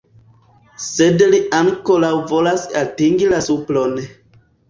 [0.83, 3.95] Sed li ankoraŭ volas atingi la supron.